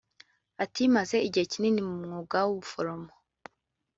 Ati 0.63 0.81
"Maze 0.95 1.17
igihe 1.27 1.45
kinini 1.51 1.81
mu 1.87 1.95
mwuga 2.03 2.37
w’ubuforomo 2.47 3.09